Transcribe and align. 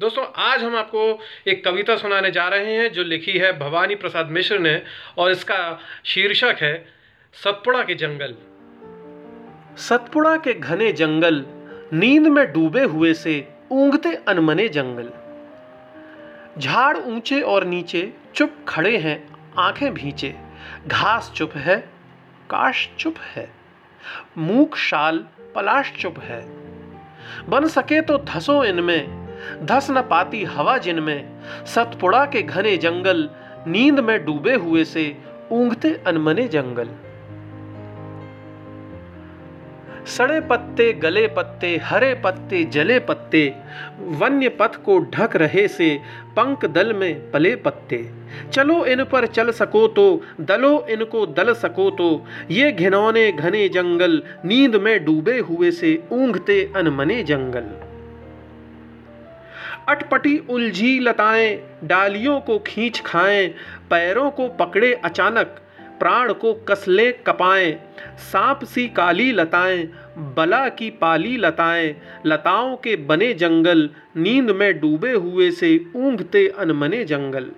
दोस्तों, 0.00 0.26
आज 0.36 0.64
हम 0.64 0.76
आपको 0.76 1.18
एक 1.48 1.64
कविता 1.64 1.96
सुनाने 1.96 2.30
जा 2.30 2.48
रहे 2.48 2.76
हैं 2.76 2.92
जो 2.92 3.04
लिखी 3.04 3.32
है 3.32 3.58
भवानी 3.58 3.94
प्रसाद 3.94 4.26
मिश्र 4.26 4.58
ने 4.58 4.82
और 5.18 5.30
इसका 5.30 5.78
शीर्षक 6.04 6.56
है, 6.60 6.86
सतपुड़ा 7.34 7.82
के 7.82 7.94
जंगल। 7.94 8.34
सतपुड़ा 9.76 10.36
के 10.36 10.54
घने 10.54 10.92
जंगल, 10.92 11.44
नींद 11.92 12.22
में 12.22 12.52
डूबे 12.52 12.82
हुए 12.82 13.14
से 13.14 13.48
ऊंघते 13.70 14.14
अनमने 14.14 14.68
जंगल। 14.68 15.12
झाड़ 16.60 16.96
ऊँचे 16.96 17.40
और 17.40 17.64
नीचे, 17.64 18.12
चुप 18.34 18.50
खड़े 18.68 18.98
हैं 18.98 19.36
आँखें 19.58 19.94
भींचे। 19.94 20.34
घास 20.86 21.32
चुप 21.36 21.52
है, 21.54 21.76
काश 22.50 22.90
चुप 22.98 23.14
है। 23.18 23.50
मूक 24.38 24.76
शाल, 24.76 25.18
पलाश 25.54 25.92
चुप 25.92 26.20
है। 26.20 26.42
बन 27.48 27.66
सके 27.66 28.00
तो 28.00 28.18
धसो 28.18 28.64
इनमें 28.64 29.19
धस 29.62 29.90
न 29.90 30.00
पाती 30.00 30.44
हवा 30.44 30.78
जिनमें 30.78 31.42
सतपुड़ा 31.66 32.24
के 32.24 32.42
घने 32.42 32.76
जंगल 32.76 33.28
नींद 33.66 34.00
में 34.00 34.24
डूबे 34.24 34.54
हुए 34.54 34.84
से 34.84 35.16
ऊंघते 35.52 35.94
अनमने 36.06 36.48
जंगल। 36.48 36.88
सड़े 40.06 40.40
पत्ते, 40.40 40.92
गले 40.92 41.26
पत्ते, 41.26 41.76
हरे 41.76 42.14
पत्ते, 42.14 42.62
जले 42.64 42.98
पत्ते, 42.98 43.42
वन्य 44.00 44.48
पथ 44.48 44.76
को 44.76 44.98
ढक 45.14 45.36
रहे 45.36 45.66
से 45.68 46.00
पंख 46.36 46.64
दल 46.64 46.92
में 46.92 47.30
पले 47.30 47.54
पत्ते। 47.56 47.98
चलो 48.52 48.84
इन 48.84 49.04
पर 49.04 49.26
चल 49.26 49.50
सको 49.50 49.86
तो 49.88 50.22
दलो 50.40 50.86
इनको 50.90 51.26
दल 51.26 51.52
सको 51.54 51.90
तो 51.90 52.08
ये 52.50 52.72
घिनौने 52.72 53.30
घने 53.32 53.68
जंगल 53.68 54.22
नींद 54.44 54.76
में 54.76 55.04
डूबे 55.04 55.38
हुए 55.38 55.70
से 55.70 56.02
ऊंघते 56.12 56.72
अनमने 56.76 57.22
जंगल। 57.22 57.70
अटपटी 59.90 60.38
उलझी 60.50 60.98
लताएँ, 61.00 61.78
डालियों 61.84 62.40
को 62.40 62.58
खींच 62.58 63.00
खाएँ, 63.00 63.48
पैरों 63.90 64.30
को 64.30 64.48
पकड़े 64.48 64.92
अचानक, 64.94 65.46
प्राण 66.00 66.32
को 66.32 66.52
कसले 66.54 67.12
कपाएँ, 67.12 67.72
सांप 68.16 68.64
सी 68.64 68.88
काली 68.88 69.32
लताएँ, 69.32 69.82
बला 70.18 70.68
की 70.68 70.90
पाली 70.90 71.36
लताएँ, 71.36 71.96
लताओं 72.26 72.76
के 72.76 72.96
बने 72.96 73.34
जंगल, 73.34 73.90
नींद 74.16 74.50
में 74.50 74.80
डूबे 74.80 75.12
हुए 75.12 75.50
से 75.50 75.84
ऊंघते 75.96 76.48
अनमने 76.48 77.04
जंगल। 77.04 77.50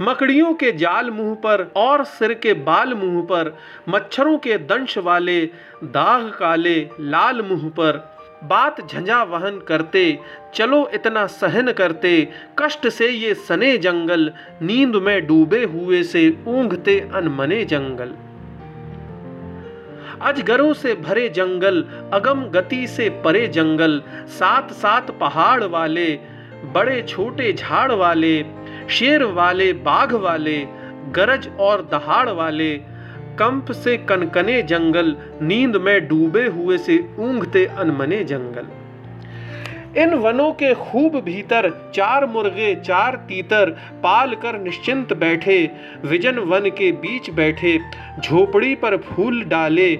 मकड़ियों 0.00 0.54
के 0.54 0.72
जाल 0.72 1.10
मुँह 1.10 1.34
पर 1.34 1.72
और 1.76 2.04
सिर 2.04 2.34
के 2.34 2.54
बाल 2.54 2.94
मुँह 2.94 3.22
पर, 3.22 3.58
मच्छरों 3.88 4.38
के 4.38 4.58
दंश 4.58 4.98
वाले, 4.98 5.46
दाग 5.84 6.30
काले, 6.38 6.88
लाल 7.00 7.42
मुँह 7.42 7.68
पर 7.68 8.19
बात 8.44 8.80
झंझा 8.92 9.22
वहन 9.22 9.58
करते, 9.58 10.18
चलो 10.54 10.90
इतना 10.94 11.26
सहन 11.26 11.72
करते। 11.72 12.28
कष्ट 12.58 12.88
से 12.88 13.08
ये 13.08 13.34
सने 13.34 13.78
जंगल, 13.78 14.32
नींद 14.62 14.96
में 14.96 15.26
डूबे 15.26 15.64
हुए 15.64 16.02
से 16.02 16.38
ऊंघते 16.46 17.08
अनमने 17.14 17.64
जंगल। 17.64 18.14
अजगरों 20.22 20.72
से 20.72 20.94
भरे 20.94 21.28
जंगल, 21.28 21.84
अगम 22.12 22.44
गति 22.44 22.86
से 22.86 23.08
परे 23.10 23.46
जंगल 23.48 24.02
सात 24.26 24.72
सात 24.72 25.10
पहाड़ 25.10 25.64
वाले, 25.64 26.18
बड़े 26.72 27.02
छोटे 27.02 27.52
झाड़ 27.52 27.92
वाले, 27.92 28.44
शेर 28.90 29.24
वाले, 29.24 29.72
बाघ 29.72 30.12
वाले, 30.12 30.66
गरज 31.12 31.50
और 31.60 31.88
दहाड़ 31.92 32.28
वाले 32.28 32.80
कंप 33.38 33.72
से 33.72 33.96
कनकने 33.96 34.62
जंगल, 34.62 35.16
नींद 35.42 35.76
में 35.76 36.08
डूबे 36.08 36.46
हुए 36.46 36.78
से 36.78 36.98
ऊंघते 37.18 37.66
अनमने 37.66 38.24
जंगल। 38.24 38.68
इन 40.00 40.14
वनों 40.14 40.52
के 40.52 40.74
खूब 40.74 41.16
भीतर 41.20 41.90
चार 41.94 42.26
मुर्गे, 42.26 42.74
चार 42.74 43.16
तीतर 43.28 43.70
पाल 44.02 44.34
कर 44.34 44.58
निश्चिंत 44.58 45.12
बैठे, 45.12 45.70
विजन 46.04 46.38
वन 46.38 46.68
के 46.70 46.92
बीच 46.92 47.30
बैठे, 47.30 47.78
झोपड़ी 48.18 48.74
पर 48.74 48.96
फूल 48.96 49.42
डाले, 49.44 49.94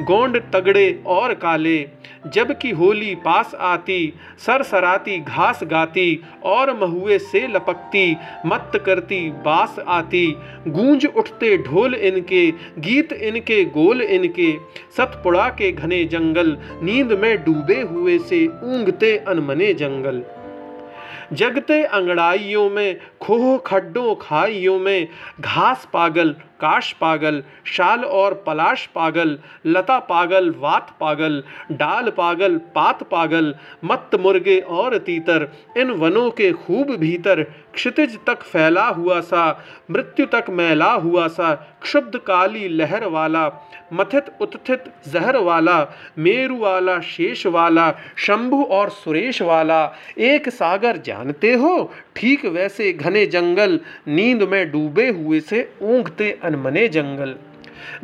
गोंड 0.00 0.40
तगड़े 0.52 1.02
और 1.06 1.34
काले 1.34 1.78
जबकि 2.26 2.70
होली 2.70 3.14
पास 3.14 3.54
आती, 3.54 4.12
सरसराती, 4.38 5.18
घास 5.18 5.60
गाती 5.64 6.20
और 6.42 6.76
महुए 6.80 7.18
से 7.18 7.46
लपकती 7.46 8.16
मत 8.46 8.82
करती, 8.86 9.30
बास 9.30 9.76
आती। 9.88 10.36
गूंज 10.68 11.06
उठते 11.06 11.56
ढोल 11.58 11.94
इनके, 11.94 12.50
गीत 12.78 13.12
इनके, 13.12 13.64
गोल 13.64 14.02
इनके। 14.02 14.52
सतपुड़ा 14.96 15.48
के 15.48 15.72
घने 15.72 16.04
जंगल, 16.04 16.58
नींद 16.82 17.12
में 17.12 17.44
डूबे 17.44 17.80
हुए 17.80 18.18
से 18.18 18.46
ऊंघते 18.46 19.16
अनमने 19.16 19.74
जंगल। 19.74 20.22
जगते 21.32 21.82
अंगड़ाइयों 21.82 22.70
में, 22.70 22.96
खोह 23.20 23.58
खड्डों 23.58 24.14
खाइयों 24.14 24.78
में, 24.78 25.08
घास 25.40 25.88
पागल 25.92 26.34
काश 26.62 26.92
पागल, 26.92 27.42
शाल 27.64 28.04
और 28.04 28.34
पलाश 28.46 28.86
पागल, 28.86 29.38
लता 29.66 29.98
पागल, 29.98 30.50
वात 30.58 30.96
पागल, 31.00 31.42
डाल 31.72 32.10
पागल, 32.10 32.56
पात 32.74 33.02
पागल 33.02 33.54
मत 33.84 34.10
मुर्गे 34.20 34.58
और 34.60 34.98
तीतर, 34.98 35.48
इन 35.76 35.90
वनों 35.90 36.30
के 36.30 36.52
खूब 36.52 36.96
भीतर 36.96 37.42
क्षितिज 37.74 38.18
तक 38.26 38.42
फैला 38.42 38.86
हुआ 38.86 39.20
सा, 39.20 39.64
मृत्यु 39.90 40.26
तक 40.26 40.44
मैला 40.50 40.92
हुआ 40.92 41.26
सा, 41.28 41.54
क्षुब्ध 41.82 42.16
काली 42.16 42.68
लहर 42.68 43.04
वाला, 43.04 43.50
मथित 43.92 44.24
उत्थित 44.40 44.84
जहर 45.08 45.36
वाला, 45.36 45.78
मेरु 46.18 46.56
वाला, 46.56 47.00
शेष 47.00 47.46
वाला, 47.46 47.90
शंभु 48.16 48.62
और 48.62 48.90
सुरेश 48.90 49.42
वाला, 49.42 49.92
एक 50.18 50.48
सागर 50.48 50.96
जानते 50.96 51.52
हो? 51.54 51.92
ठीक 52.16 52.44
वैसे 52.46 52.92
घने 52.92 53.26
जंगल, 53.26 53.80
नींद 54.08 54.42
में 54.42 54.70
डूबे 54.72 55.08
हुए 55.08 55.40
से 55.40 55.72
ऊँघते 55.82 56.38
अनमने 56.52 56.88
जंगल। 56.88 57.34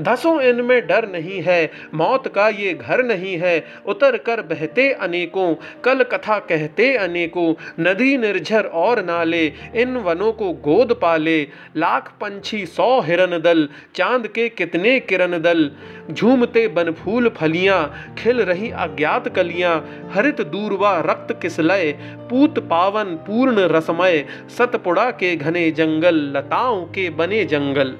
धसों 0.00 0.41
इनमें 0.41 0.86
डर 0.86 1.09
नहीं 1.09 1.42
है, 1.42 1.70
मौत 1.94 2.28
का 2.28 2.48
ये 2.48 2.75
घर 2.75 3.03
नहीं 3.04 3.38
है। 3.38 3.64
उतर 3.86 4.16
कर 4.16 4.41
बहते 4.41 4.92
अनेकों, 4.92 5.54
कल 5.84 6.03
कथा 6.03 6.38
कहते 6.38 6.97
अनेकों। 6.97 7.54
नदी 7.81 8.16
निर्झर 8.16 8.64
और 8.64 9.04
नाले, 9.04 9.53
इन 9.75 9.97
वनों 9.97 10.32
को 10.32 10.53
गोद 10.53 10.92
पाले। 11.03 11.42
लाख 11.76 12.09
पंछी 12.20 12.66
सौ 12.66 13.00
हिरन 13.00 13.38
दल, 13.38 13.69
चाँद 13.94 14.26
के 14.26 14.48
कितने 14.48 15.00
किरण 15.00 15.42
दल। 15.42 15.70
झूमते 16.10 16.69
बन 16.69 16.92
फूल 16.92 17.28
फलियाँ, 17.28 18.15
खिल 18.19 18.41
रही 18.41 18.70
अज्ञात 18.70 19.28
कलियाँ। 19.28 20.10
हरित 20.15 20.41
दूरवा 20.41 21.00
रक्त 21.00 21.38
किसलय, 21.42 21.92
पूत 22.03 22.59
पावन 22.59 23.04
पूर्ण 23.04 23.56
रसमय। 23.59 24.26
सतपुड़ा 24.59 25.10
के 25.10 25.36
घने 25.36 25.70
जंगल, 25.70 26.15
लताओं 26.15 26.84
के 26.84 27.10
बने 27.10 27.44
जंगल। 27.44 27.97